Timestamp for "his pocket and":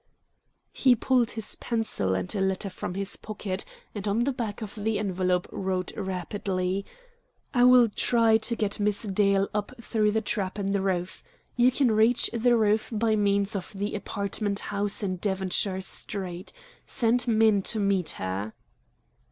2.95-4.07